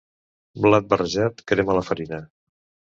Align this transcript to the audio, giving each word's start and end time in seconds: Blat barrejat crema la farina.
Blat 0.63 0.89
barrejat 0.95 1.47
crema 1.53 1.81
la 1.81 1.87
farina. 1.93 2.25